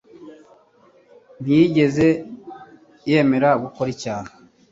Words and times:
Ntiyigeze 1.41 2.07
yemera 3.09 3.49
gukora 3.63 3.89
icyaha. 3.95 4.29